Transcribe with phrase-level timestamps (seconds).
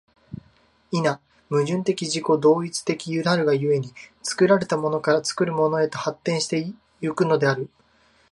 [0.89, 0.99] 否、
[1.51, 3.93] 矛盾的自己同一的なるが故に、
[4.23, 7.69] 作られたものから作るものへと発展し行くのである。